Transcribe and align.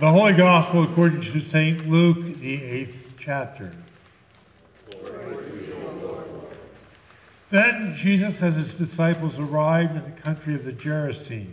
The 0.00 0.10
Holy 0.10 0.32
Gospel 0.32 0.84
according 0.84 1.20
to 1.20 1.40
St. 1.40 1.86
Luke, 1.86 2.38
the 2.38 2.64
eighth 2.64 3.16
chapter. 3.18 3.70
Then 7.50 7.94
Jesus 7.94 8.40
and 8.40 8.54
his 8.54 8.72
disciples 8.72 9.38
arrived 9.38 9.96
in 9.96 10.04
the 10.04 10.18
country 10.18 10.54
of 10.54 10.64
the 10.64 10.72
Gerasenes, 10.72 11.50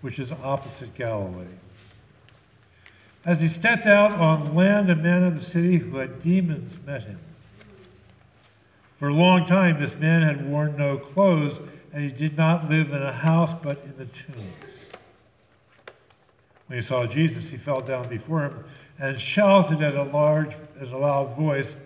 which 0.00 0.18
is 0.18 0.32
opposite 0.32 0.96
Galilee. 0.96 1.54
As 3.24 3.40
he 3.40 3.46
stepped 3.46 3.86
out 3.86 4.12
on 4.14 4.56
land, 4.56 4.90
a 4.90 4.96
man 4.96 5.22
of 5.22 5.36
the 5.36 5.44
city 5.44 5.76
who 5.76 5.98
had 5.98 6.20
demons 6.20 6.80
met 6.84 7.04
him. 7.04 7.20
For 8.98 9.06
a 9.06 9.14
long 9.14 9.46
time, 9.46 9.78
this 9.78 9.94
man 9.94 10.22
had 10.22 10.50
worn 10.50 10.76
no 10.76 10.98
clothes, 10.98 11.60
and 11.92 12.02
he 12.02 12.10
did 12.10 12.36
not 12.36 12.68
live 12.68 12.90
in 12.90 13.04
a 13.04 13.12
house 13.12 13.52
but 13.52 13.84
in 13.84 13.96
the 13.98 14.06
tombs. 14.06 14.71
When 16.72 16.80
he 16.80 16.86
saw 16.86 17.04
Jesus, 17.04 17.50
he 17.50 17.58
fell 17.58 17.82
down 17.82 18.08
before 18.08 18.44
him 18.44 18.64
and 18.98 19.20
shouted 19.20 19.82
at 19.82 19.94
a 19.94 20.04
large 20.04 20.56
and 20.80 20.90
a 20.90 20.96
loud 20.96 21.36
voice, 21.36 21.76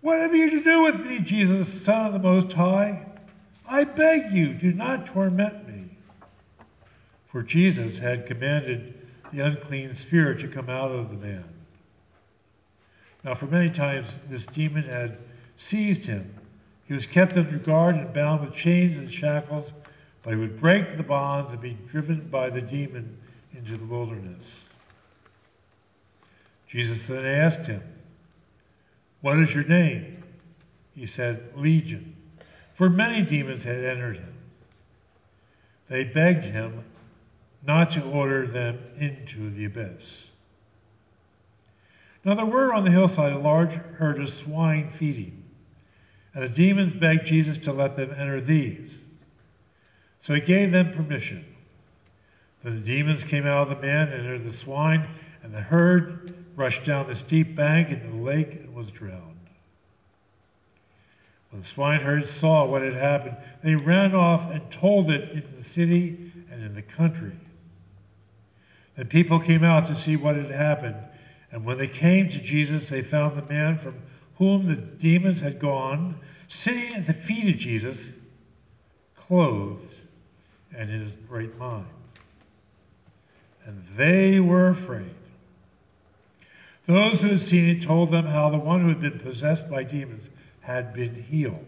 What 0.00 0.18
have 0.18 0.34
you 0.34 0.48
to 0.48 0.64
do 0.64 0.84
with 0.84 1.00
me, 1.00 1.18
Jesus, 1.18 1.82
Son 1.84 2.06
of 2.06 2.14
the 2.14 2.18
Most 2.18 2.54
High? 2.54 3.04
I 3.68 3.84
beg 3.84 4.32
you, 4.32 4.54
do 4.54 4.72
not 4.72 5.04
torment 5.04 5.68
me. 5.68 5.98
For 7.26 7.42
Jesus 7.42 7.98
had 7.98 8.26
commanded 8.26 8.94
the 9.30 9.40
unclean 9.40 9.94
spirit 9.94 10.40
to 10.40 10.48
come 10.48 10.70
out 10.70 10.90
of 10.90 11.10
the 11.10 11.26
man. 11.26 11.44
Now, 13.22 13.34
for 13.34 13.44
many 13.44 13.68
times 13.68 14.16
this 14.26 14.46
demon 14.46 14.84
had 14.84 15.18
seized 15.54 16.06
him. 16.06 16.34
He 16.86 16.94
was 16.94 17.04
kept 17.04 17.36
under 17.36 17.58
guard 17.58 17.96
and 17.96 18.14
bound 18.14 18.40
with 18.40 18.54
chains 18.54 18.96
and 18.96 19.12
shackles, 19.12 19.74
but 20.22 20.30
he 20.30 20.36
would 20.36 20.58
break 20.58 20.96
the 20.96 21.02
bonds 21.02 21.50
and 21.50 21.60
be 21.60 21.76
driven 21.90 22.28
by 22.30 22.48
the 22.48 22.62
demon 22.62 23.18
into 23.56 23.76
the 23.76 23.84
wilderness. 23.84 24.66
Jesus 26.66 27.06
then 27.06 27.24
asked 27.24 27.66
him, 27.66 27.82
What 29.20 29.38
is 29.38 29.54
your 29.54 29.64
name? 29.64 30.22
He 30.94 31.06
said, 31.06 31.52
Legion, 31.56 32.16
for 32.72 32.88
many 32.88 33.22
demons 33.22 33.64
had 33.64 33.76
entered 33.76 34.18
him. 34.18 34.34
They 35.88 36.04
begged 36.04 36.46
him 36.46 36.84
not 37.66 37.90
to 37.92 38.02
order 38.02 38.46
them 38.46 38.78
into 38.98 39.50
the 39.50 39.64
abyss. 39.64 40.30
Now 42.24 42.34
there 42.34 42.46
were 42.46 42.72
on 42.72 42.84
the 42.84 42.90
hillside 42.90 43.32
a 43.32 43.38
large 43.38 43.72
herd 43.72 44.20
of 44.20 44.30
swine 44.30 44.88
feeding, 44.88 45.44
and 46.34 46.44
the 46.44 46.48
demons 46.48 46.94
begged 46.94 47.26
Jesus 47.26 47.58
to 47.58 47.72
let 47.72 47.96
them 47.96 48.14
enter 48.16 48.40
these. 48.40 49.00
So 50.20 50.34
he 50.34 50.40
gave 50.40 50.70
them 50.72 50.92
permission. 50.92 51.51
Then 52.62 52.80
the 52.80 52.86
demons 52.86 53.24
came 53.24 53.46
out 53.46 53.68
of 53.68 53.80
the 53.80 53.86
man 53.86 54.08
and 54.08 54.26
entered 54.26 54.44
the 54.44 54.52
swine, 54.52 55.08
and 55.42 55.52
the 55.52 55.62
herd 55.62 56.34
rushed 56.54 56.84
down 56.84 57.06
the 57.06 57.14
steep 57.14 57.56
bank 57.56 57.88
into 57.88 58.08
the 58.08 58.22
lake 58.22 58.52
and 58.52 58.74
was 58.74 58.90
drowned. 58.90 59.32
When 61.50 61.60
the 61.60 61.66
swineherd 61.66 62.28
saw 62.28 62.64
what 62.64 62.82
had 62.82 62.94
happened, 62.94 63.36
they 63.62 63.74
ran 63.74 64.14
off 64.14 64.50
and 64.50 64.70
told 64.70 65.10
it 65.10 65.30
in 65.30 65.44
the 65.56 65.64
city 65.64 66.32
and 66.50 66.62
in 66.62 66.74
the 66.74 66.82
country. 66.82 67.32
Then 68.96 69.06
people 69.06 69.38
came 69.38 69.64
out 69.64 69.86
to 69.86 69.94
see 69.94 70.16
what 70.16 70.36
had 70.36 70.50
happened. 70.50 70.96
And 71.50 71.64
when 71.64 71.78
they 71.78 71.88
came 71.88 72.28
to 72.28 72.40
Jesus, 72.40 72.88
they 72.88 73.02
found 73.02 73.36
the 73.36 73.52
man 73.52 73.76
from 73.76 73.96
whom 74.36 74.66
the 74.66 74.76
demons 74.76 75.40
had 75.40 75.58
gone 75.58 76.16
sitting 76.48 76.94
at 76.94 77.06
the 77.06 77.12
feet 77.12 77.54
of 77.54 77.60
Jesus, 77.60 78.12
clothed 79.14 79.96
and 80.74 80.90
in 80.90 81.00
his 81.00 81.12
right 81.28 81.56
mind. 81.58 81.86
And 83.64 83.84
they 83.96 84.40
were 84.40 84.68
afraid. 84.68 85.14
Those 86.86 87.20
who 87.20 87.28
had 87.28 87.40
seen 87.40 87.68
it 87.68 87.82
told 87.82 88.10
them 88.10 88.26
how 88.26 88.50
the 88.50 88.58
one 88.58 88.80
who 88.80 88.88
had 88.88 89.00
been 89.00 89.20
possessed 89.20 89.70
by 89.70 89.84
demons 89.84 90.30
had 90.62 90.92
been 90.92 91.14
healed. 91.14 91.66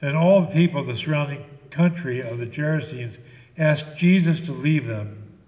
Then 0.00 0.14
all 0.14 0.42
the 0.42 0.48
people 0.48 0.80
of 0.80 0.86
the 0.86 0.96
surrounding 0.96 1.44
country 1.70 2.20
of 2.20 2.38
the 2.38 2.46
Gerasenes 2.46 3.18
asked 3.56 3.96
Jesus 3.96 4.40
to 4.42 4.52
leave 4.52 4.86
them, 4.86 5.38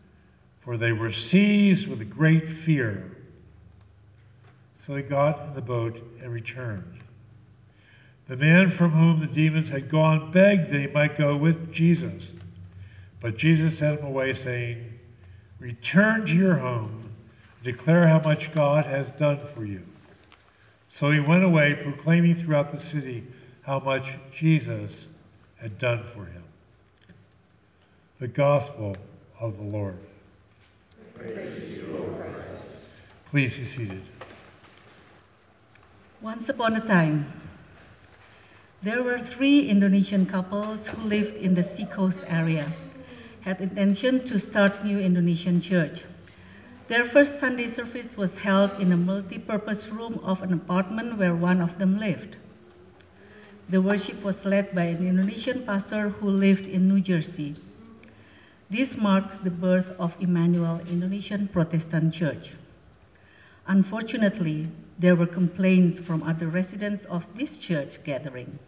for 0.61 0.77
they 0.77 0.93
were 0.93 1.13
seized 1.13 1.87
with 1.87 2.09
great 2.09 2.49
fear. 2.49 3.17
So 4.81 4.95
they 4.95 5.03
got 5.03 5.49
in 5.49 5.55
the 5.55 5.63
boat 5.63 6.03
and 6.23 6.33
returned. 6.33 7.01
The 8.27 8.37
man 8.37 8.71
from 8.71 8.93
whom 8.93 9.21
the 9.21 9.27
demons 9.27 9.69
had 9.69 9.91
gone 9.91 10.31
begged 10.31 10.71
that 10.71 10.81
he 10.81 10.87
might 10.87 11.19
go 11.19 11.37
with 11.37 11.73
Jesus. 11.73 12.31
But 13.25 13.39
Jesus 13.39 13.79
sent 13.79 14.01
him 14.01 14.07
away, 14.07 14.35
saying, 14.35 14.99
Return 15.59 16.27
to 16.27 16.35
your 16.35 16.57
home 16.57 17.15
declare 17.63 18.09
how 18.09 18.21
much 18.21 18.53
God 18.53 18.85
has 18.85 19.11
done 19.13 19.39
for 19.39 19.65
you. 19.65 19.81
So 20.91 21.11
he 21.11 21.21
went 21.21 21.43
away, 21.43 21.75
proclaiming 21.75 22.35
throughout 22.35 22.71
the 22.71 22.79
city 22.79 23.25
how 23.63 23.81
much 23.81 24.19
Jesus 24.31 25.07
had 25.57 25.79
done 25.79 26.05
for 26.05 26.27
him. 26.27 26.45
The 28.19 28.29
Gospel 28.29 28.95
of 29.41 29.57
the 29.57 29.63
Lord. 29.63 29.97
Please 33.31 33.57
be 33.57 33.65
seated. 33.65 34.03
Once 36.21 36.51
upon 36.51 36.77
a 36.77 36.81
time, 36.87 37.33
there 38.83 39.03
were 39.03 39.17
three 39.17 39.61
Indonesian 39.61 40.27
couples 40.27 40.89
who 40.89 41.09
lived 41.09 41.37
in 41.39 41.55
the 41.55 41.63
seacoast 41.63 42.27
area, 42.29 42.75
had 43.45 43.61
intention 43.61 44.25
to 44.25 44.39
start 44.39 44.83
new 44.83 44.99
Indonesian 44.99 45.61
church. 45.61 46.05
Their 46.87 47.05
first 47.05 47.39
Sunday 47.39 47.67
service 47.67 48.17
was 48.17 48.41
held 48.41 48.81
in 48.81 48.91
a 48.91 48.97
multi-purpose 48.97 49.89
room 49.89 50.19
of 50.25 50.43
an 50.43 50.51
apartment 50.51 51.19
where 51.19 51.35
one 51.35 51.61
of 51.61 51.79
them 51.79 52.01
lived. 52.01 52.39
The 53.69 53.83
worship 53.83 54.25
was 54.25 54.47
led 54.47 54.75
by 54.75 54.85
an 54.85 55.07
Indonesian 55.07 55.67
pastor 55.67 56.09
who 56.09 56.31
lived 56.31 56.67
in 56.67 56.89
New 56.89 57.03
Jersey. 57.03 57.57
This 58.71 58.97
marked 58.97 59.45
the 59.45 59.51
birth 59.51 59.95
of 59.99 60.17
Emmanuel 60.19 60.81
Indonesian 60.89 61.49
Protestant 61.49 62.15
Church. 62.15 62.53
Unfortunately, 63.67 64.69
there 64.99 65.17
were 65.17 65.27
complaints 65.27 65.99
from 65.99 66.23
other 66.23 66.49
residents 66.49 67.05
of 67.05 67.27
this 67.37 67.59
church 67.59 68.03
gathering. 68.05 68.59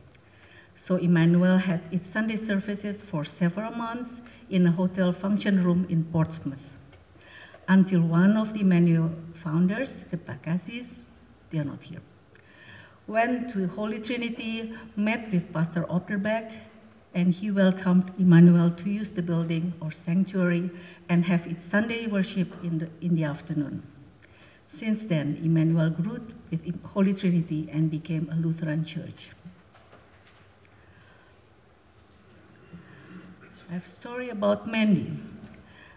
So 0.78 0.96
Emmanuel 0.96 1.56
had 1.56 1.80
its 1.90 2.10
Sunday 2.10 2.36
services 2.36 3.00
for 3.00 3.24
several 3.24 3.72
months 3.72 4.20
in 4.50 4.66
a 4.66 4.72
hotel 4.72 5.10
function 5.10 5.64
room 5.64 5.86
in 5.88 6.04
Portsmouth. 6.04 6.78
Until 7.66 8.02
one 8.02 8.36
of 8.36 8.52
the 8.52 8.60
Emmanuel 8.60 9.10
founders, 9.32 10.04
the 10.04 10.18
Bakasis, 10.18 11.04
they 11.48 11.58
are 11.60 11.64
not 11.64 11.82
here, 11.82 12.02
went 13.06 13.48
to 13.50 13.66
Holy 13.68 13.98
Trinity, 13.98 14.74
met 14.94 15.32
with 15.32 15.50
Pastor 15.50 15.84
Opperbeck, 15.84 16.52
and 17.14 17.32
he 17.32 17.50
welcomed 17.50 18.12
Emmanuel 18.18 18.70
to 18.70 18.90
use 18.90 19.12
the 19.12 19.22
building 19.22 19.72
or 19.80 19.90
sanctuary 19.90 20.70
and 21.08 21.24
have 21.24 21.46
its 21.46 21.64
Sunday 21.64 22.06
worship 22.06 22.52
in 22.62 22.78
the, 22.80 22.90
in 23.00 23.14
the 23.14 23.24
afternoon. 23.24 23.82
Since 24.68 25.06
then, 25.06 25.40
Emmanuel 25.42 25.88
grew 25.88 26.20
with 26.50 26.84
Holy 26.84 27.14
Trinity 27.14 27.70
and 27.72 27.90
became 27.90 28.28
a 28.30 28.36
Lutheran 28.36 28.84
church. 28.84 29.30
I 33.68 33.72
have 33.72 33.84
a 33.84 33.88
story 33.88 34.28
about 34.30 34.68
Mandy. 34.68 35.10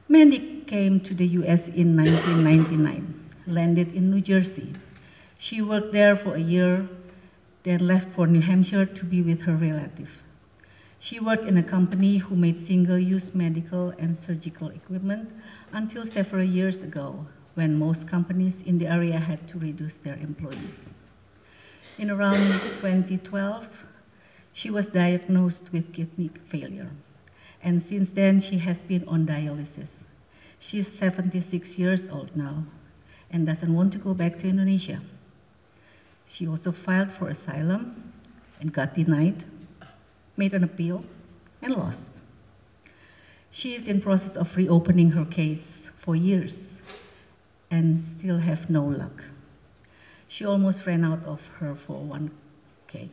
Mandy 0.08 0.64
came 0.66 1.00
to 1.02 1.14
the 1.14 1.28
US 1.28 1.70
in 1.70 1.96
1999, 1.96 3.30
landed 3.46 3.94
in 3.94 4.10
New 4.10 4.22
Jersey. 4.22 4.74
She 5.38 5.62
worked 5.62 5.92
there 5.92 6.16
for 6.16 6.34
a 6.34 6.40
year, 6.40 6.90
then 7.62 7.86
left 7.86 8.10
for 8.10 8.26
New 8.26 8.42
Hampshire 8.42 8.88
to 8.88 9.06
be 9.06 9.22
with 9.22 9.44
her 9.44 9.56
relative. 9.56 10.24
She 10.98 11.20
worked 11.20 11.46
in 11.46 11.58
a 11.58 11.64
company 11.64 12.18
who 12.18 12.36
made 12.36 12.60
single-use 12.60 13.36
medical 13.36 13.94
and 14.00 14.18
surgical 14.18 14.70
equipment 14.70 15.30
until 15.72 16.08
several 16.08 16.44
years 16.44 16.82
ago, 16.82 17.28
when 17.54 17.78
most 17.78 18.08
companies 18.08 18.64
in 18.64 18.80
the 18.80 18.88
area 18.88 19.20
had 19.20 19.48
to 19.48 19.60
reduce 19.60 20.00
their 20.00 20.16
employees. 20.16 20.90
In 22.00 22.10
around 22.10 22.42
2012, 22.82 23.86
she 24.54 24.72
was 24.72 24.90
diagnosed 24.90 25.72
with 25.72 25.94
kidney 25.94 26.32
failure 26.48 26.90
and 27.62 27.82
since 27.82 28.12
then 28.12 28.40
she 28.40 28.60
has 28.60 28.82
been 28.82 29.08
on 29.08 29.26
dialysis. 29.26 30.04
She's 30.60 30.88
76 30.88 31.80
years 31.80 32.08
old 32.10 32.36
now 32.36 32.64
and 33.32 33.46
doesn't 33.46 33.74
want 33.74 33.94
to 33.94 34.00
go 34.00 34.14
back 34.14 34.40
to 34.40 34.48
Indonesia. 34.48 35.02
She 36.26 36.48
also 36.48 36.72
filed 36.72 37.12
for 37.12 37.30
asylum 37.30 38.14
and 38.60 38.74
got 38.74 38.94
denied, 38.94 39.46
made 40.38 40.54
an 40.54 40.64
appeal, 40.64 41.04
and 41.62 41.74
lost. 41.74 42.14
She 43.52 43.74
is 43.74 43.88
in 43.88 44.02
process 44.02 44.36
of 44.36 44.56
reopening 44.56 45.12
her 45.12 45.26
case 45.26 45.92
for 45.98 46.16
years 46.16 46.82
and 47.72 48.00
still 48.00 48.40
have 48.40 48.70
no 48.70 48.84
luck. 48.84 49.24
She 50.28 50.46
almost 50.46 50.86
ran 50.86 51.04
out 51.04 51.24
of 51.26 51.48
her 51.60 51.74
401k 51.74 53.10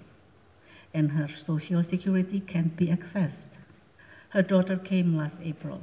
and 0.92 1.12
her 1.12 1.28
social 1.28 1.82
security 1.82 2.40
can't 2.40 2.76
be 2.76 2.88
accessed. 2.88 3.48
Her 4.30 4.42
daughter 4.42 4.76
came 4.76 5.16
last 5.16 5.40
April, 5.42 5.80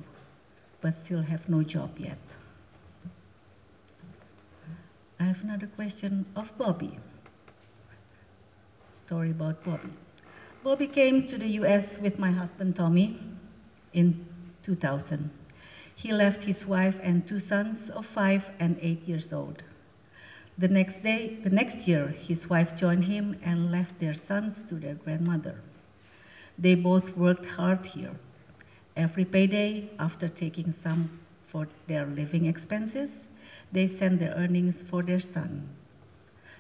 but 0.82 0.96
still 0.96 1.22
have 1.22 1.50
no 1.50 1.64
job 1.64 1.98
yet. 1.98 2.18
I 5.20 5.24
have 5.24 5.44
another 5.44 5.68
question 5.68 6.26
of 6.36 6.56
Bobby. 6.58 7.00
Story 8.92 9.32
about 9.32 9.64
Bobby. 9.64 9.90
Bobby 10.64 10.88
came 10.88 11.24
to 11.24 11.38
the 11.38 11.48
US 11.60 12.00
with 12.00 12.20
my 12.20 12.32
husband 12.32 12.76
Tommy 12.76 13.20
in 13.94 14.26
2000. 14.64 15.30
He 15.96 16.12
left 16.12 16.44
his 16.44 16.66
wife 16.66 17.00
and 17.02 17.26
two 17.26 17.40
sons 17.40 17.90
of 17.90 18.06
five 18.06 18.52
and 18.60 18.78
eight 18.82 19.08
years 19.08 19.32
old. 19.32 19.64
The 20.58 20.68
next 20.68 21.00
day, 21.04 21.40
the 21.44 21.50
next 21.50 21.88
year, 21.88 22.10
his 22.10 22.50
wife 22.50 22.76
joined 22.76 23.06
him 23.06 23.40
and 23.44 23.72
left 23.72 24.00
their 24.00 24.14
sons 24.14 24.64
to 24.64 24.76
their 24.76 24.96
grandmother. 24.96 25.62
They 26.58 26.76
both 26.76 27.18
worked 27.18 27.46
hard 27.46 27.86
here. 27.88 28.16
Every 28.96 29.26
payday, 29.26 29.90
after 29.98 30.28
taking 30.28 30.72
some 30.72 31.20
for 31.48 31.68
their 31.88 32.06
living 32.06 32.46
expenses, 32.46 33.26
they 33.72 33.88
send 33.88 34.20
their 34.20 34.34
earnings 34.36 34.82
for 34.84 35.02
their 35.02 35.20
sons 35.20 35.66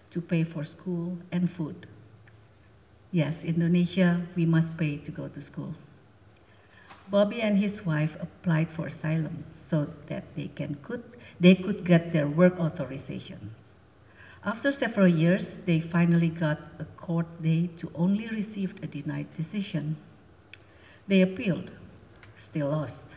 to 0.09 0.21
pay 0.21 0.43
for 0.43 0.63
school 0.63 1.17
and 1.31 1.49
food. 1.49 1.87
Yes, 3.11 3.43
Indonesia, 3.43 4.25
we 4.35 4.45
must 4.45 4.77
pay 4.77 4.97
to 4.97 5.11
go 5.11 5.27
to 5.27 5.41
school. 5.41 5.75
Bobby 7.09 7.41
and 7.41 7.59
his 7.59 7.85
wife 7.85 8.17
applied 8.19 8.69
for 8.69 8.87
asylum 8.87 9.45
so 9.51 9.93
that 10.07 10.23
they, 10.35 10.47
can, 10.47 10.77
could, 10.81 11.03
they 11.39 11.53
could 11.53 11.85
get 11.85 12.13
their 12.13 12.27
work 12.27 12.59
authorization. 12.59 13.53
After 14.43 14.71
several 14.71 15.07
years, 15.07 15.53
they 15.53 15.79
finally 15.79 16.29
got 16.29 16.59
a 16.79 16.85
court 16.97 17.27
date 17.41 17.77
to 17.77 17.91
only 17.93 18.27
receive 18.29 18.73
a 18.81 18.87
denied 18.87 19.31
decision. 19.35 19.97
They 21.07 21.21
appealed, 21.21 21.71
still 22.43 22.67
lost. 22.69 23.15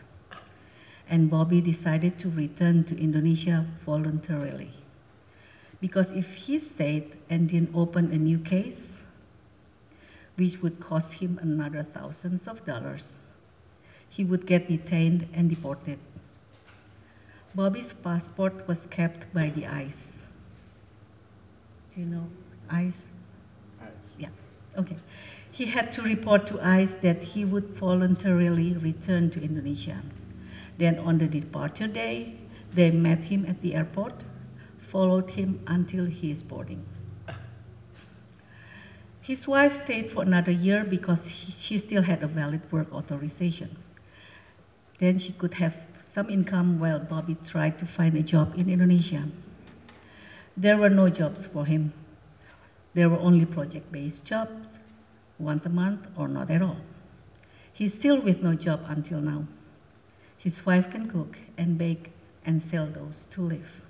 And 1.09 1.29
Bobby 1.29 1.61
decided 1.61 2.17
to 2.19 2.29
return 2.29 2.83
to 2.85 2.97
Indonesia 2.97 3.65
voluntarily. 3.85 4.71
Because 5.79 6.11
if 6.11 6.47
he 6.47 6.57
stayed 6.57 7.17
and 7.29 7.47
didn't 7.47 7.75
open 7.75 8.11
a 8.11 8.17
new 8.17 8.39
case, 8.39 9.05
which 10.35 10.61
would 10.61 10.79
cost 10.79 11.19
him 11.21 11.39
another 11.41 11.83
thousands 11.83 12.47
of 12.47 12.65
dollars, 12.65 13.19
he 14.09 14.23
would 14.23 14.45
get 14.45 14.67
detained 14.67 15.27
and 15.33 15.49
deported. 15.49 15.99
Bobby's 17.53 17.93
passport 17.93 18.67
was 18.67 18.85
kept 18.85 19.33
by 19.33 19.49
the 19.49 19.65
ICE. 19.65 20.29
Do 21.93 22.01
you 22.01 22.07
know 22.07 22.27
ICE? 22.69 23.07
Yeah, 24.17 24.29
okay. 24.77 24.97
He 25.57 25.65
had 25.65 25.91
to 25.93 26.03
report 26.03 26.45
to 26.47 26.61
ICE 26.61 26.93
that 27.01 27.33
he 27.33 27.43
would 27.43 27.69
voluntarily 27.73 28.73
return 28.73 29.31
to 29.31 29.41
Indonesia. 29.41 30.03
Then 30.77 30.99
on 30.99 31.17
the 31.17 31.25
departure 31.25 31.87
day, 31.87 32.35
they 32.71 32.91
met 32.91 33.23
him 33.33 33.43
at 33.47 33.63
the 33.63 33.73
airport, 33.73 34.23
followed 34.77 35.31
him 35.31 35.61
until 35.65 36.05
he 36.05 36.29
is 36.29 36.43
boarding. 36.43 36.85
His 39.19 39.47
wife 39.47 39.75
stayed 39.75 40.11
for 40.11 40.21
another 40.21 40.51
year 40.51 40.83
because 40.83 41.27
he, 41.27 41.51
she 41.51 41.79
still 41.79 42.03
had 42.03 42.21
a 42.21 42.27
valid 42.27 42.61
work 42.71 42.93
authorization. 42.93 43.77
Then 44.99 45.17
she 45.17 45.33
could 45.33 45.55
have 45.55 45.87
some 46.03 46.29
income 46.29 46.77
while 46.77 46.99
Bobby 46.99 47.35
tried 47.43 47.79
to 47.79 47.87
find 47.87 48.15
a 48.15 48.21
job 48.21 48.53
in 48.55 48.69
Indonesia. 48.69 49.23
There 50.55 50.77
were 50.77 50.91
no 50.91 51.09
jobs 51.09 51.47
for 51.47 51.65
him. 51.65 51.93
There 52.93 53.09
were 53.09 53.17
only 53.17 53.45
project 53.45 53.91
based 53.91 54.23
jobs, 54.23 54.77
once 55.39 55.65
a 55.65 55.69
month 55.69 56.07
or 56.15 56.27
not 56.27 56.49
at 56.49 56.61
all. 56.61 56.77
He's 57.71 57.93
still 57.93 58.19
with 58.19 58.41
no 58.41 58.55
job 58.55 58.85
until 58.87 59.21
now. 59.21 59.45
His 60.37 60.65
wife 60.65 60.89
can 60.89 61.09
cook 61.09 61.37
and 61.57 61.77
bake 61.77 62.11
and 62.45 62.61
sell 62.61 62.87
those 62.87 63.27
to 63.31 63.41
live. 63.41 63.81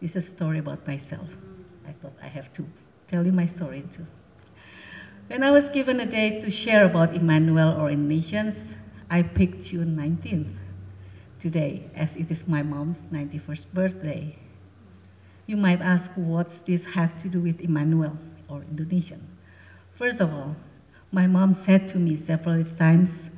This 0.00 0.14
is 0.14 0.24
a 0.24 0.28
story 0.28 0.58
about 0.58 0.86
myself. 0.86 1.36
I 1.88 1.92
thought 1.92 2.12
I 2.22 2.26
have 2.26 2.52
to 2.52 2.66
tell 3.08 3.24
you 3.24 3.32
my 3.32 3.46
story 3.46 3.82
too. 3.90 4.06
When 5.28 5.42
I 5.42 5.50
was 5.50 5.70
given 5.70 5.98
a 5.98 6.06
day 6.06 6.38
to 6.40 6.50
share 6.50 6.84
about 6.84 7.14
Emmanuel 7.14 7.74
or 7.80 7.90
in 7.90 8.06
nations, 8.06 8.76
I 9.10 9.22
picked 9.22 9.64
June 9.64 9.96
19th 9.96 10.54
today, 11.38 11.90
as 11.94 12.16
it 12.16 12.30
is 12.30 12.46
my 12.46 12.62
mom's 12.62 13.02
91st 13.10 13.66
birthday. 13.72 14.36
You 15.46 15.56
might 15.56 15.80
ask, 15.80 16.10
what's 16.16 16.58
this 16.60 16.94
have 16.94 17.16
to 17.18 17.28
do 17.28 17.40
with 17.40 17.60
Emmanuel 17.60 18.18
or 18.48 18.62
Indonesian? 18.62 19.26
First 19.92 20.20
of 20.20 20.34
all, 20.34 20.56
my 21.12 21.28
mom 21.28 21.52
said 21.52 21.88
to 21.90 21.98
me 21.98 22.16
several 22.16 22.64
times 22.64 23.30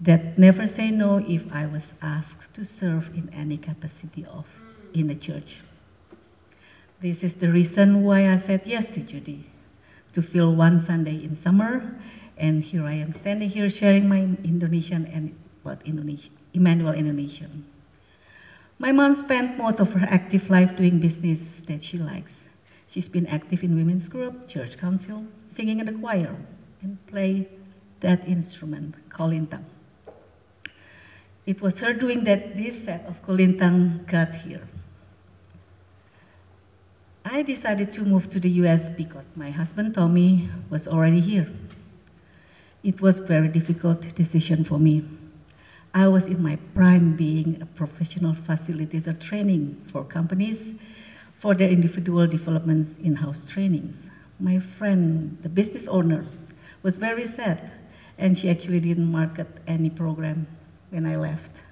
that 0.00 0.36
never 0.38 0.66
say 0.66 0.90
no 0.90 1.18
if 1.18 1.50
I 1.54 1.66
was 1.66 1.94
asked 2.02 2.52
to 2.54 2.64
serve 2.64 3.10
in 3.14 3.30
any 3.32 3.56
capacity 3.56 4.26
of 4.26 4.60
in 4.92 5.08
a 5.08 5.14
church. 5.14 5.62
This 7.00 7.22
is 7.22 7.36
the 7.36 7.48
reason 7.48 8.02
why 8.02 8.26
I 8.26 8.38
said 8.38 8.62
yes 8.64 8.90
to 8.90 9.00
Judy, 9.00 9.48
to 10.12 10.22
fill 10.22 10.54
one 10.54 10.78
Sunday 10.78 11.22
in 11.22 11.36
summer, 11.36 11.94
and 12.36 12.64
here 12.64 12.84
I 12.84 12.94
am 12.94 13.12
standing 13.12 13.48
here 13.48 13.70
sharing 13.70 14.08
my 14.08 14.36
Indonesian 14.42 15.06
and 15.06 15.38
what 15.62 15.80
Indonesian, 15.84 16.34
Emmanuel 16.52 16.92
Indonesian. 16.92 17.64
My 18.78 18.92
mom 18.92 19.14
spent 19.14 19.56
most 19.56 19.80
of 19.80 19.94
her 19.94 20.06
active 20.06 20.50
life 20.50 20.76
doing 20.76 21.00
business 21.00 21.60
that 21.62 21.82
she 21.82 21.96
likes. 21.96 22.50
She's 22.86 23.08
been 23.08 23.26
active 23.26 23.64
in 23.64 23.74
women's 23.74 24.08
group, 24.08 24.46
church 24.48 24.76
council, 24.76 25.24
singing 25.46 25.80
in 25.80 25.86
the 25.86 25.92
choir, 25.92 26.36
and 26.82 26.98
play 27.06 27.48
that 28.00 28.28
instrument, 28.28 28.96
kolintang. 29.08 29.64
It 31.46 31.62
was 31.62 31.80
her 31.80 31.94
doing 31.94 32.24
that 32.24 32.58
this 32.58 32.84
set 32.84 33.06
of 33.06 33.24
kolintang 33.24 34.06
got 34.06 34.34
here. 34.34 34.68
I 37.24 37.42
decided 37.42 37.92
to 37.94 38.04
move 38.04 38.28
to 38.30 38.38
the 38.38 38.50
US 38.62 38.90
because 38.90 39.32
my 39.36 39.50
husband 39.50 39.94
Tommy 39.94 40.50
was 40.68 40.86
already 40.86 41.20
here. 41.20 41.48
It 42.82 43.00
was 43.00 43.18
a 43.20 43.26
very 43.26 43.48
difficult 43.48 44.14
decision 44.14 44.64
for 44.64 44.78
me. 44.78 45.02
I 45.96 46.08
was 46.08 46.26
in 46.26 46.42
my 46.42 46.56
prime 46.74 47.16
being 47.16 47.56
a 47.62 47.64
professional 47.64 48.34
facilitator 48.34 49.18
training 49.18 49.80
for 49.86 50.04
companies 50.04 50.74
for 51.32 51.54
their 51.54 51.70
individual 51.70 52.26
developments 52.26 52.98
in-house 52.98 53.46
trainings. 53.46 54.10
My 54.38 54.58
friend, 54.58 55.38
the 55.40 55.48
business 55.48 55.88
owner, 55.88 56.26
was 56.82 56.98
very 56.98 57.24
sad 57.24 57.72
and 58.18 58.36
she 58.36 58.50
actually 58.50 58.80
didn't 58.80 59.10
market 59.10 59.46
any 59.66 59.88
program 59.88 60.48
when 60.90 61.06
I 61.06 61.16
left. 61.16 61.62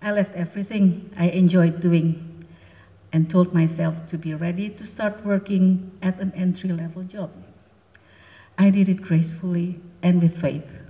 I 0.00 0.10
left 0.10 0.34
everything 0.34 1.10
I 1.14 1.28
enjoyed 1.28 1.82
doing 1.82 2.46
and 3.12 3.28
told 3.28 3.52
myself 3.52 4.06
to 4.06 4.16
be 4.16 4.32
ready 4.32 4.70
to 4.70 4.86
start 4.86 5.26
working 5.26 5.92
at 6.00 6.18
an 6.20 6.32
entry-level 6.34 7.02
job. 7.02 7.36
I 8.56 8.70
did 8.70 8.88
it 8.88 9.02
gracefully 9.02 9.78
and 10.02 10.22
with 10.22 10.40
faith 10.40 10.83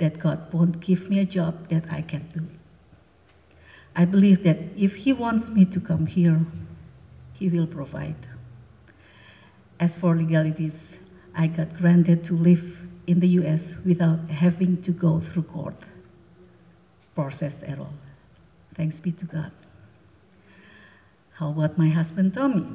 that 0.00 0.18
God 0.18 0.52
won't 0.52 0.80
give 0.80 1.08
me 1.08 1.18
a 1.20 1.24
job 1.24 1.68
that 1.68 1.92
I 1.92 2.02
can't 2.02 2.32
do. 2.34 2.46
I 3.94 4.04
believe 4.04 4.42
that 4.44 4.58
if 4.76 4.96
He 4.96 5.12
wants 5.12 5.50
me 5.50 5.64
to 5.66 5.80
come 5.80 6.06
here, 6.06 6.44
He 7.34 7.48
will 7.48 7.66
provide. 7.66 8.26
As 9.78 9.96
for 9.96 10.16
legalities, 10.16 10.98
I 11.34 11.46
got 11.46 11.76
granted 11.76 12.24
to 12.24 12.34
live 12.34 12.86
in 13.06 13.20
the 13.20 13.28
US 13.40 13.84
without 13.84 14.28
having 14.30 14.82
to 14.82 14.92
go 14.92 15.20
through 15.20 15.44
court 15.44 15.76
process 17.14 17.62
at 17.62 17.78
all. 17.78 17.94
Thanks 18.74 19.00
be 19.00 19.12
to 19.12 19.24
God. 19.24 19.52
How 21.34 21.50
about 21.50 21.78
my 21.78 21.88
husband 21.88 22.34
Tommy? 22.34 22.66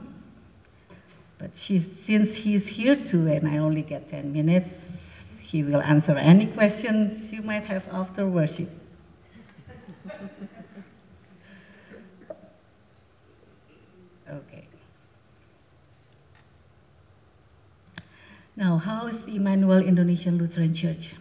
But 1.37 1.55
she, 1.55 1.79
since 1.79 2.37
he's 2.37 2.67
here 2.69 2.95
too, 2.95 3.27
and 3.27 3.47
I 3.47 3.57
only 3.57 3.81
get 3.81 4.09
10 4.09 4.33
minutes, 4.33 5.14
he 5.45 5.61
will 5.61 5.81
answer 5.81 6.17
any 6.17 6.47
questions 6.47 7.31
you 7.31 7.43
might 7.43 7.65
have 7.65 7.85
after 7.93 8.25
worship. 8.27 8.69
okay. 14.27 14.67
Now, 18.55 18.77
how 18.77 19.05
is 19.05 19.25
the 19.25 19.35
Emmanuel 19.35 19.83
Indonesian 19.85 20.39
Lutheran 20.39 20.73
Church? 20.73 21.13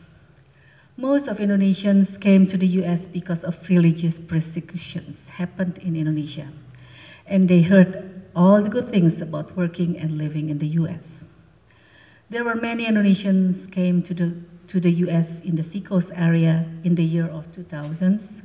Most 0.96 1.28
of 1.28 1.36
Indonesians 1.38 2.18
came 2.18 2.46
to 2.46 2.56
the 2.56 2.68
US 2.80 3.06
because 3.06 3.44
of 3.44 3.68
religious 3.68 4.18
persecutions 4.18 5.36
happened 5.36 5.76
in 5.78 5.96
Indonesia, 5.96 6.48
and 7.26 7.50
they 7.50 7.60
heard 7.60 8.22
all 8.34 8.62
the 8.62 8.70
good 8.70 8.88
things 8.88 9.20
about 9.20 9.54
working 9.54 9.98
and 9.98 10.16
living 10.16 10.48
in 10.48 10.60
the 10.60 10.68
US. 10.80 11.26
There 12.30 12.42
were 12.42 12.54
many 12.54 12.86
Indonesians 12.86 13.70
came 13.70 14.02
to 14.02 14.14
the, 14.14 14.34
to 14.68 14.80
the 14.80 14.90
US 15.06 15.42
in 15.42 15.56
the 15.56 15.62
Seacoast 15.62 16.10
area 16.16 16.66
in 16.82 16.94
the 16.94 17.04
year 17.04 17.26
of 17.26 17.52
2000s. 17.52 18.42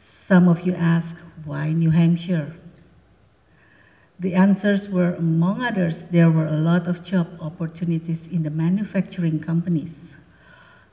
Some 0.00 0.48
of 0.48 0.62
you 0.62 0.74
ask, 0.74 1.18
why 1.44 1.72
New 1.72 1.90
Hampshire? 1.90 2.54
The 4.18 4.34
answers 4.34 4.88
were, 4.88 5.14
among 5.14 5.62
others, 5.62 6.04
there 6.10 6.30
were 6.30 6.46
a 6.46 6.56
lot 6.56 6.86
of 6.86 7.02
job 7.02 7.28
opportunities 7.40 8.26
in 8.28 8.42
the 8.42 8.50
manufacturing 8.50 9.40
companies. 9.40 10.18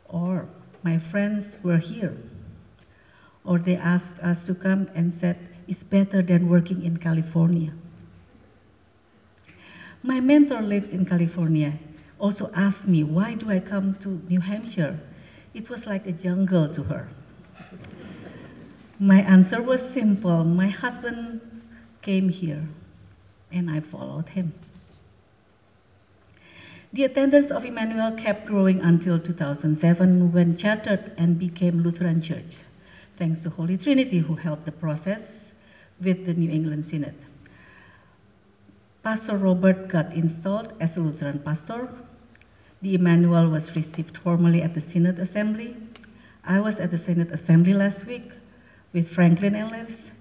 Or, 0.07 0.47
my 0.83 0.97
friends 0.97 1.57
were 1.63 1.77
here. 1.77 2.17
Or 3.43 3.59
they 3.59 3.75
asked 3.75 4.19
us 4.19 4.45
to 4.45 4.55
come 4.55 4.89
and 4.93 5.13
said, 5.13 5.37
it's 5.67 5.83
better 5.83 6.21
than 6.21 6.49
working 6.49 6.83
in 6.83 6.97
California. 6.97 7.73
My 10.03 10.19
mentor 10.21 10.61
lives 10.61 10.93
in 10.93 11.05
California, 11.05 11.73
also 12.19 12.51
asked 12.55 12.87
me, 12.87 13.03
why 13.03 13.35
do 13.35 13.49
I 13.49 13.59
come 13.59 13.95
to 13.95 14.21
New 14.29 14.41
Hampshire? 14.41 14.99
It 15.53 15.69
was 15.69 15.85
like 15.85 16.05
a 16.05 16.11
jungle 16.11 16.67
to 16.69 16.83
her. 16.83 17.09
My 18.99 19.21
answer 19.21 19.61
was 19.61 19.87
simple. 19.87 20.43
My 20.43 20.67
husband 20.67 21.41
came 22.01 22.29
here, 22.29 22.67
and 23.51 23.69
I 23.69 23.79
followed 23.79 24.29
him. 24.29 24.53
The 26.93 27.03
attendance 27.03 27.51
of 27.51 27.65
Emmanuel 27.65 28.11
kept 28.11 28.45
growing 28.45 28.81
until 28.81 29.19
2007 29.19 30.31
when 30.31 30.57
chartered 30.57 31.11
and 31.17 31.37
became 31.37 31.83
Lutheran 31.83 32.21
Church, 32.21 32.63
thanks 33.17 33.41
to 33.41 33.49
Holy 33.51 33.77
Trinity 33.77 34.19
who 34.19 34.35
helped 34.35 34.65
the 34.65 34.71
process 34.71 35.53
with 36.01 36.25
the 36.25 36.33
New 36.33 36.49
England 36.49 36.85
Synod. 36.85 37.15
Pastor 39.03 39.37
Robert 39.37 39.89
got 39.89 40.13
installed 40.13 40.73
as 40.79 40.97
a 40.97 41.01
Lutheran 41.01 41.39
pastor. 41.39 41.89
The 42.79 42.93
Emmanuel 42.93 43.49
was 43.49 43.75
received 43.75 44.17
formally 44.17 44.61
at 44.61 44.75
the 44.75 44.81
Synod 44.81 45.17
Assembly. 45.17 45.75
I 46.45 46.59
was 46.59 46.79
at 46.79 46.91
the 46.91 46.97
Synod 46.97 47.31
Assembly 47.31 47.73
last 47.73 48.05
week 48.05 48.31
with 48.93 49.09
Franklin 49.09 49.55
Ellis 49.55 50.11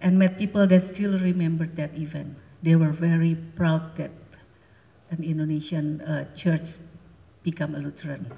and 0.00 0.16
met 0.16 0.38
people 0.38 0.64
that 0.68 0.84
still 0.84 1.18
remember 1.18 1.66
that 1.66 1.98
event. 1.98 2.36
They 2.62 2.76
were 2.76 2.90
very 2.90 3.34
proud 3.34 3.96
that 3.96 4.12
an 5.10 5.24
Indonesian 5.24 6.02
uh, 6.02 6.32
church 6.36 6.76
become 7.42 7.74
a 7.74 7.78
Lutheran. 7.78 8.30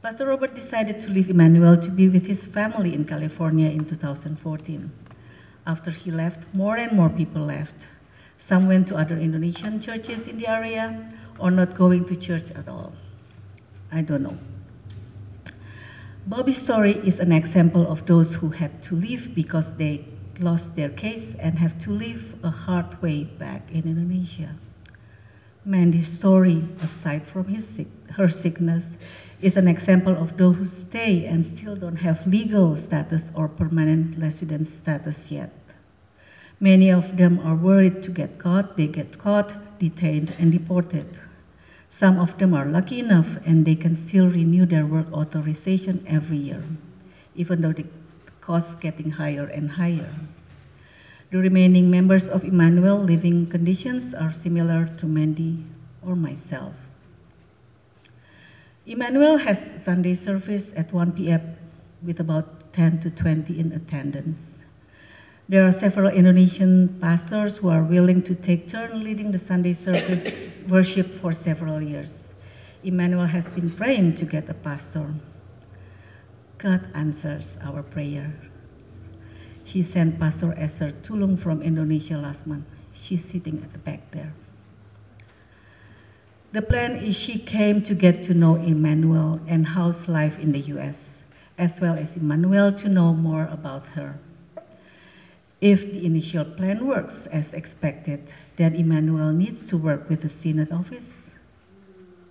Pastor 0.00 0.26
Robert 0.26 0.54
decided 0.54 1.00
to 1.00 1.10
leave 1.10 1.28
Emmanuel 1.28 1.76
to 1.76 1.90
be 1.90 2.08
with 2.08 2.26
his 2.26 2.46
family 2.46 2.94
in 2.94 3.04
California 3.04 3.68
in 3.68 3.84
2014. 3.84 4.92
After 5.66 5.90
he 5.90 6.10
left, 6.12 6.54
more 6.54 6.76
and 6.76 6.92
more 6.92 7.10
people 7.10 7.42
left. 7.42 7.88
Some 8.38 8.68
went 8.68 8.86
to 8.88 8.96
other 8.96 9.18
Indonesian 9.18 9.80
churches 9.80 10.28
in 10.28 10.38
the 10.38 10.48
area 10.48 11.12
or 11.40 11.50
not 11.50 11.74
going 11.74 12.04
to 12.06 12.16
church 12.16 12.50
at 12.52 12.68
all. 12.68 12.92
I 13.90 14.02
don't 14.02 14.22
know. 14.22 14.38
Bobby's 16.26 16.62
story 16.62 16.94
is 17.02 17.18
an 17.18 17.32
example 17.32 17.90
of 17.90 18.06
those 18.06 18.36
who 18.36 18.50
had 18.50 18.82
to 18.84 18.94
leave 18.94 19.34
because 19.34 19.76
they 19.76 20.04
lost 20.38 20.76
their 20.76 20.88
case 20.88 21.34
and 21.36 21.58
have 21.58 21.78
to 21.80 21.90
live 21.90 22.36
a 22.44 22.50
hard 22.50 23.02
way 23.02 23.24
back 23.24 23.70
in 23.72 23.82
Indonesia. 23.84 24.54
Mandy's 25.64 26.08
story, 26.08 26.64
aside 26.82 27.26
from 27.26 27.46
his 27.46 27.84
her 28.12 28.28
sickness, 28.28 28.96
is 29.42 29.56
an 29.56 29.68
example 29.68 30.16
of 30.16 30.36
those 30.36 30.56
who 30.56 30.64
stay 30.64 31.24
and 31.26 31.44
still 31.44 31.76
don't 31.76 32.00
have 32.00 32.26
legal 32.26 32.76
status 32.76 33.30
or 33.34 33.48
permanent 33.48 34.16
resident 34.18 34.66
status 34.66 35.30
yet. 35.30 35.52
Many 36.58 36.90
of 36.90 37.16
them 37.16 37.40
are 37.40 37.54
worried 37.54 38.02
to 38.02 38.10
get 38.10 38.38
caught, 38.38 38.76
they 38.76 38.86
get 38.86 39.18
caught, 39.18 39.78
detained, 39.78 40.34
and 40.38 40.52
deported. 40.52 41.18
Some 41.90 42.20
of 42.22 42.38
them 42.38 42.54
are 42.54 42.64
lucky 42.64 43.00
enough 43.00 43.44
and 43.44 43.66
they 43.66 43.74
can 43.74 43.96
still 43.96 44.30
renew 44.30 44.64
their 44.64 44.86
work 44.86 45.10
authorization 45.12 46.06
every 46.06 46.38
year, 46.38 46.62
even 47.34 47.60
though 47.60 47.72
the 47.72 47.84
costs 48.40 48.76
getting 48.76 49.18
higher 49.18 49.44
and 49.44 49.72
higher. 49.72 50.14
The 51.32 51.38
remaining 51.38 51.90
members 51.90 52.28
of 52.28 52.44
Emmanuel 52.44 52.96
living 52.96 53.50
conditions 53.50 54.14
are 54.14 54.32
similar 54.32 54.86
to 54.98 55.06
Mandy 55.06 55.64
or 56.00 56.14
myself. 56.14 56.74
Emmanuel 58.86 59.38
has 59.38 59.82
Sunday 59.82 60.14
service 60.14 60.72
at 60.76 60.92
1 60.92 61.12
p.m. 61.12 61.56
with 62.06 62.20
about 62.20 62.72
10 62.72 63.00
to 63.00 63.10
20 63.10 63.58
in 63.58 63.72
attendance. 63.72 64.64
There 65.50 65.66
are 65.66 65.72
several 65.72 66.10
Indonesian 66.10 67.00
pastors 67.00 67.56
who 67.56 67.70
are 67.70 67.82
willing 67.82 68.22
to 68.22 68.36
take 68.36 68.68
turn 68.68 69.02
leading 69.02 69.32
the 69.32 69.38
Sunday 69.38 69.72
service 69.72 70.62
worship 70.68 71.08
for 71.08 71.32
several 71.32 71.82
years. 71.82 72.34
Emmanuel 72.84 73.26
has 73.26 73.48
been 73.48 73.72
praying 73.72 74.14
to 74.22 74.26
get 74.26 74.48
a 74.48 74.54
pastor. 74.54 75.12
God 76.58 76.86
answers 76.94 77.58
our 77.64 77.82
prayer. 77.82 78.32
He 79.64 79.82
sent 79.82 80.20
Pastor 80.20 80.54
Esther 80.56 80.92
Tulung 80.92 81.36
from 81.36 81.62
Indonesia 81.62 82.16
last 82.16 82.46
month. 82.46 82.66
She's 82.92 83.24
sitting 83.24 83.58
at 83.58 83.72
the 83.72 83.80
back 83.80 84.12
there. 84.12 84.32
The 86.52 86.62
plan 86.62 86.94
is 86.94 87.18
she 87.18 87.40
came 87.40 87.82
to 87.90 87.94
get 87.96 88.22
to 88.30 88.34
know 88.34 88.54
Emmanuel 88.54 89.40
and 89.48 89.74
house 89.74 90.06
life 90.06 90.38
in 90.38 90.52
the 90.52 90.62
US, 90.78 91.24
as 91.58 91.80
well 91.80 91.98
as 91.98 92.16
Emmanuel 92.16 92.70
to 92.74 92.88
know 92.88 93.12
more 93.12 93.48
about 93.50 93.98
her. 93.98 94.20
If 95.60 95.92
the 95.92 96.06
initial 96.06 96.46
plan 96.46 96.86
works 96.86 97.26
as 97.26 97.52
expected, 97.52 98.32
then 98.56 98.74
Emmanuel 98.74 99.32
needs 99.32 99.62
to 99.66 99.76
work 99.76 100.08
with 100.08 100.22
the 100.22 100.30
Synod 100.30 100.72
office, 100.72 101.36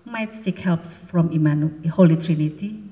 might 0.03 0.31
seek 0.31 0.59
help 0.59 0.87
from 0.87 1.29
Emmanuel, 1.31 1.71
Holy 1.91 2.17
Trinity, 2.17 2.83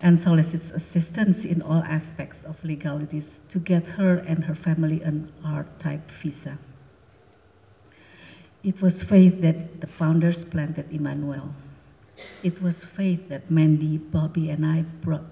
and 0.00 0.20
solicits 0.20 0.70
assistance 0.70 1.46
in 1.46 1.62
all 1.62 1.82
aspects 1.82 2.44
of 2.44 2.62
legalities 2.62 3.40
to 3.48 3.58
get 3.58 3.96
her 3.96 4.18
and 4.18 4.44
her 4.44 4.54
family 4.54 5.00
an 5.02 5.32
R-type 5.42 6.10
visa. 6.10 6.58
It 8.62 8.82
was 8.82 9.02
faith 9.02 9.40
that 9.40 9.80
the 9.80 9.86
founders 9.86 10.44
planted 10.44 10.92
Emmanuel. 10.92 11.54
It 12.42 12.60
was 12.60 12.84
faith 12.84 13.30
that 13.30 13.50
Mandy, 13.50 13.96
Bobby, 13.96 14.50
and 14.50 14.66
I 14.66 14.82
brought, 14.82 15.24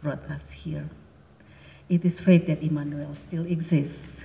brought 0.00 0.22
us 0.30 0.52
here. 0.52 0.88
It 1.90 2.04
is 2.04 2.20
faith 2.20 2.46
that 2.46 2.62
Emmanuel 2.62 3.16
still 3.16 3.44
exists. 3.44 4.24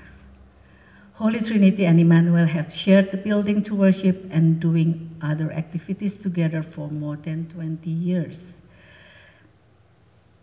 Holy 1.13 1.39
Trinity 1.39 1.88
and 1.88 2.00
Emmanuel 2.00 2.45
have 2.45 2.72
shared 2.72 3.10
the 3.10 3.17
building 3.17 3.63
to 3.63 3.74
worship 3.74 4.29
and 4.29 4.60
doing 4.60 5.17
other 5.19 5.51
activities 5.51 6.15
together 6.15 6.62
for 6.62 6.91
more 6.91 7.15
than 7.15 7.48
20 7.48 7.89
years. 7.89 8.62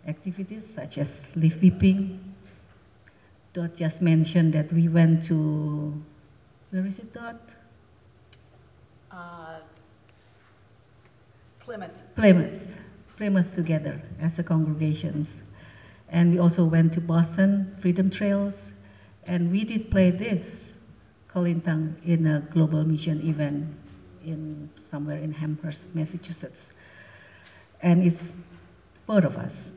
Activities 0.05 0.64
such 0.75 0.99
as 0.99 1.31
leaf 1.37 1.61
weeping. 1.61 2.35
Dot 3.52 3.76
just 3.76 4.02
mentioned 4.02 4.55
that 4.55 4.73
we 4.73 4.88
went 4.88 5.23
to, 5.25 6.02
where 6.71 6.85
is 6.85 6.99
it, 6.99 7.14
Dot? 7.14 7.38
Uh, 9.12 9.61
Plymouth. 11.61 12.02
Plymouth, 12.17 12.81
Plymouth 13.17 13.55
together 13.55 14.02
as 14.19 14.41
a 14.41 14.43
congregations. 14.43 15.45
And 16.12 16.31
we 16.31 16.38
also 16.38 16.64
went 16.64 16.92
to 16.92 17.00
Boston, 17.00 17.75
Freedom 17.81 18.11
Trails, 18.11 18.71
and 19.26 19.50
we 19.50 19.64
did 19.64 19.90
play 19.90 20.11
this, 20.11 20.76
Kolintang, 21.33 21.95
in 22.04 22.26
a 22.26 22.40
global 22.40 22.85
mission 22.85 23.26
event 23.26 23.75
in 24.23 24.69
somewhere 24.76 25.16
in 25.16 25.35
Amherst, 25.42 25.95
Massachusetts. 25.95 26.75
And 27.81 28.04
it's 28.04 28.42
both 29.07 29.25
of 29.25 29.38
us. 29.38 29.73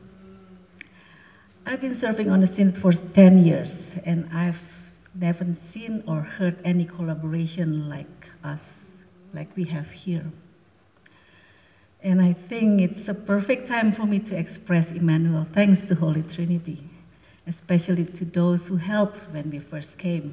I've 1.64 1.80
been 1.80 1.94
serving 1.94 2.30
on 2.30 2.42
the 2.42 2.46
Synod 2.46 2.76
for 2.76 2.92
10 2.92 3.42
years, 3.42 3.98
and 4.04 4.28
I've 4.30 4.92
never 5.14 5.54
seen 5.54 6.04
or 6.06 6.20
heard 6.20 6.60
any 6.64 6.84
collaboration 6.84 7.88
like 7.88 8.28
us, 8.44 8.98
like 9.32 9.56
we 9.56 9.64
have 9.64 9.90
here. 9.90 10.30
And 12.06 12.22
I 12.22 12.34
think 12.34 12.80
it's 12.80 13.08
a 13.08 13.14
perfect 13.14 13.66
time 13.66 13.90
for 13.90 14.06
me 14.06 14.20
to 14.20 14.38
express 14.38 14.92
Emmanuel 14.92 15.44
thanks 15.52 15.88
to 15.88 15.96
Holy 15.96 16.22
Trinity, 16.22 16.78
especially 17.48 18.04
to 18.04 18.24
those 18.24 18.68
who 18.68 18.76
helped 18.76 19.18
when 19.32 19.50
we 19.50 19.58
first 19.58 19.98
came. 19.98 20.32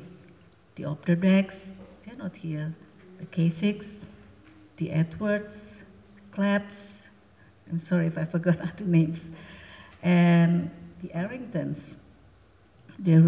The 0.76 0.84
Opterdecks, 0.84 1.78
they're 2.04 2.16
not 2.16 2.36
here. 2.36 2.76
The 3.18 3.26
K6, 3.26 3.88
the 4.78 4.92
Edwards, 4.92 5.84
Claps, 6.32 7.08
I'm 7.68 7.80
sorry 7.80 8.06
if 8.06 8.20
I 8.20 8.26
forgot 8.26 8.62
other 8.62 8.86
names, 8.86 9.26
and 10.04 10.70
the 11.02 11.08
Arringtons. 11.08 11.98
They, 13.00 13.20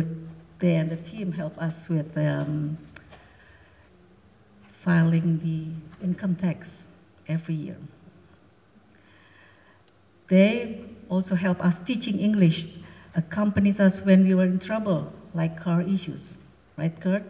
they 0.59 0.75
and 0.75 0.91
the 0.91 0.97
team 0.97 1.31
help 1.31 1.57
us 1.57 1.89
with 1.89 2.15
um, 2.15 2.77
filing 4.67 5.39
the 5.39 6.05
income 6.05 6.35
tax 6.35 6.89
every 7.27 7.55
year. 7.55 7.77
They 10.27 10.81
also 11.09 11.35
help 11.35 11.63
us 11.63 11.79
teaching 11.79 12.19
English, 12.19 12.67
accompanies 13.15 13.79
us 13.79 14.01
when 14.01 14.25
we 14.25 14.33
were 14.33 14.45
in 14.45 14.59
trouble, 14.59 15.13
like 15.33 15.59
car 15.59 15.81
issues. 15.81 16.33
Right, 16.77 16.99
Kurt? 16.99 17.23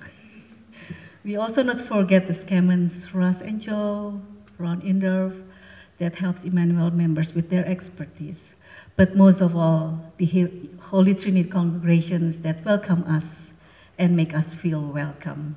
we 1.24 1.36
also 1.36 1.62
not 1.62 1.80
forget 1.80 2.26
the 2.26 2.34
Scammons, 2.34 3.14
Russ 3.14 3.40
and 3.40 3.60
Joe, 3.60 4.20
Ron 4.58 4.80
Inderv, 4.80 5.44
that 5.98 6.16
helps 6.16 6.44
Emmanuel 6.44 6.90
members 6.90 7.34
with 7.34 7.50
their 7.50 7.64
expertise. 7.66 8.54
But 8.96 9.14
most 9.14 9.40
of 9.40 9.54
all, 9.54 10.12
the 10.16 10.50
Holy 10.80 11.14
Trinity 11.14 11.48
congregations 11.48 12.40
that 12.40 12.64
welcome 12.64 13.04
us 13.04 13.60
and 13.98 14.16
make 14.16 14.34
us 14.34 14.54
feel 14.54 14.80
welcome. 14.80 15.56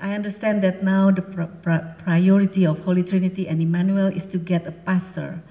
I 0.00 0.14
understand 0.14 0.62
that 0.62 0.82
now 0.82 1.10
the 1.10 1.22
pr- 1.22 1.50
pr- 1.62 1.98
priority 1.98 2.64
of 2.64 2.80
Holy 2.80 3.02
Trinity 3.02 3.48
and 3.48 3.60
Emmanuel 3.60 4.06
is 4.06 4.26
to 4.26 4.38
get 4.38 4.66
a 4.66 4.70
pastor, 4.70 5.42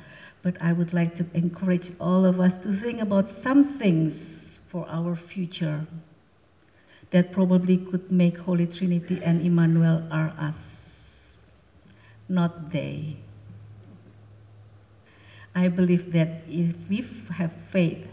but 0.41 0.55
I 0.61 0.71
would 0.71 0.93
like 0.93 1.15
to 1.15 1.25
encourage 1.33 1.91
all 1.99 2.23
of 2.25 2.39
us 2.39 2.57
to 2.59 2.71
think 2.71 3.01
about 3.01 3.27
some 3.27 3.65
things 3.65 4.61
for 4.69 4.87
our 4.87 5.15
future 5.15 5.85
that 7.11 7.31
probably 7.31 7.77
could 7.77 8.11
make 8.11 8.39
Holy 8.39 8.67
Trinity 8.67 9.19
and 9.23 9.41
Emmanuel 9.41 10.07
are 10.11 10.33
us, 10.39 11.39
not 12.29 12.71
they. 12.71 13.17
I 15.55 15.67
believe 15.67 16.11
that 16.13 16.43
if 16.47 16.75
we 16.87 17.03
have 17.35 17.51
faith, 17.51 18.07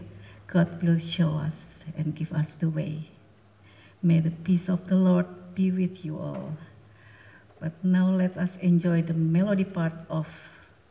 God 0.47 0.83
will 0.83 0.99
show 0.99 1.37
us 1.39 1.85
and 1.97 2.15
give 2.15 2.33
us 2.33 2.55
the 2.55 2.71
way. 2.71 3.11
May 4.03 4.21
the 4.21 4.31
peace 4.31 4.69
of 4.69 4.89
the 4.89 4.97
Lord 4.97 5.27
be 5.55 5.71
with 5.71 6.05
you 6.05 6.19
all. 6.19 6.57
But 7.61 7.73
now 7.83 8.11
let 8.11 8.37
us 8.37 8.57
enjoy 8.59 9.03
the 9.03 9.15
melody 9.15 9.65
part 9.65 9.95
of 10.11 10.29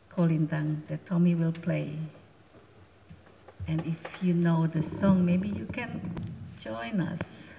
Kolintang 0.09 0.87
that 0.87 1.05
Tommy 1.05 1.35
will 1.35 1.51
play. 1.51 1.99
And 3.67 3.85
if 3.85 4.23
you 4.23 4.33
know 4.33 4.67
the 4.67 4.81
song, 4.81 5.25
maybe 5.25 5.47
you 5.47 5.65
can 5.65 6.01
join 6.59 6.99
us. 6.99 7.52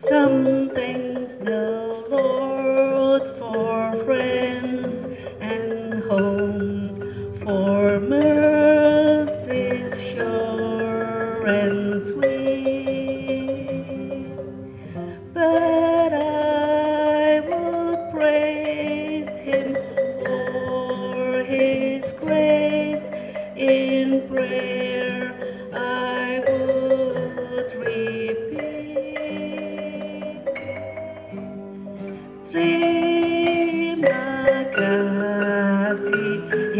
Some 0.00 0.70
thanks 0.70 1.34
the 1.34 2.06
Lord 2.08 3.26
for 3.26 3.94
friends 4.06 5.04
and 5.42 5.69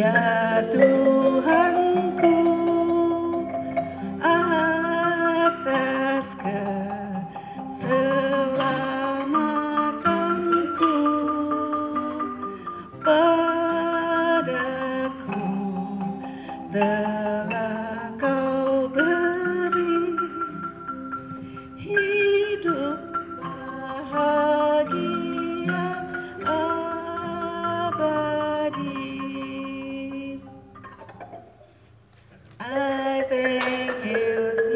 ya 0.01 0.65
Tuhanku 0.73 1.00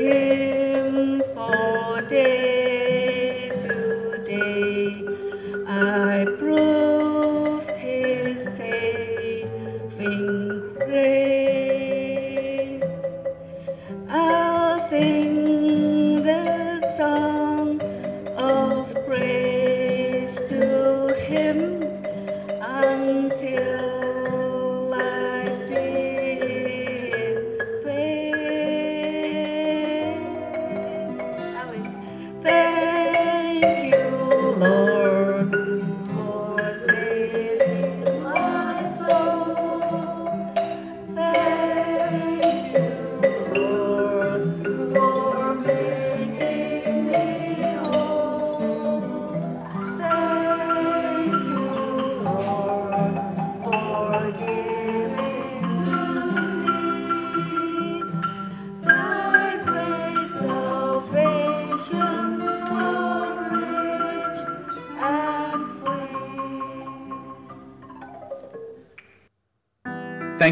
Him 0.05 0.54